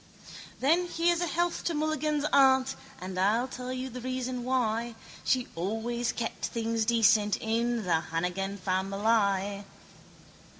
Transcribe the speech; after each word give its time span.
Then 0.61 0.87
here's 0.87 1.21
a 1.21 1.27
health 1.27 1.63
to 1.65 1.75
Mulligan's 1.75 2.25
aunt 2.33 2.75
And 2.99 3.19
I'll 3.19 3.47
tell 3.47 3.71
you 3.71 3.87
the 3.87 4.01
reason 4.01 4.43
why. 4.43 4.95
She 5.23 5.47
always 5.55 6.11
kept 6.11 6.47
things 6.47 6.85
decent 6.85 7.37
in 7.39 7.83
The 7.83 7.99
Hannigan 8.09 8.57
famileye. 8.57 9.63